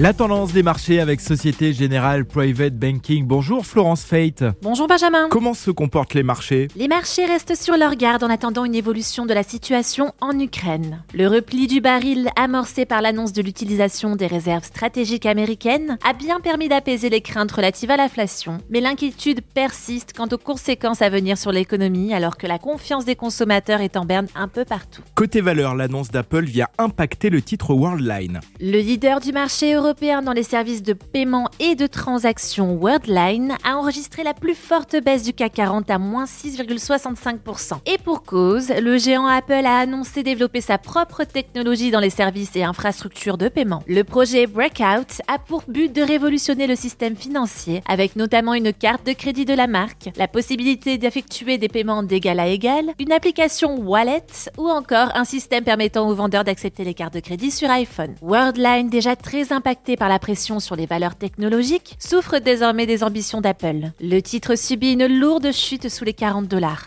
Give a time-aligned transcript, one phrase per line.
[0.00, 3.26] La tendance des marchés avec Société Générale Private Banking.
[3.26, 4.44] Bonjour Florence Fate.
[4.62, 5.26] Bonjour Benjamin.
[5.28, 6.68] Comment se comportent les marchés?
[6.76, 11.02] Les marchés restent sur leur garde en attendant une évolution de la situation en Ukraine.
[11.14, 16.38] Le repli du baril amorcé par l'annonce de l'utilisation des réserves stratégiques américaines a bien
[16.38, 21.36] permis d'apaiser les craintes relatives à l'inflation, mais l'inquiétude persiste quant aux conséquences à venir
[21.36, 25.02] sur l'économie alors que la confiance des consommateurs est en berne un peu partout.
[25.16, 28.38] Côté valeur, l'annonce d'Apple vient impacter le titre Worldline.
[28.60, 33.56] Le leader du marché européen européen dans les services de paiement et de transaction Worldline
[33.64, 37.78] a enregistré la plus forte baisse du CAC 40 à moins 6,65%.
[37.86, 42.54] Et pour cause, le géant Apple a annoncé développer sa propre technologie dans les services
[42.54, 43.82] et infrastructures de paiement.
[43.86, 49.06] Le projet Breakout a pour but de révolutionner le système financier avec notamment une carte
[49.06, 53.78] de crédit de la marque, la possibilité d'effectuer des paiements d'égal à égal, une application
[53.78, 58.16] Wallet ou encore un système permettant aux vendeurs d'accepter les cartes de crédit sur iPhone.
[58.20, 59.67] Worldline déjà très impacté
[59.98, 63.90] par la pression sur les valeurs technologiques, souffre désormais des ambitions d'Apple.
[64.00, 66.86] Le titre subit une lourde chute sous les 40 dollars.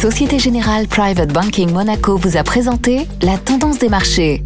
[0.00, 4.42] Société Générale Private Banking Monaco vous a présenté la tendance des marchés.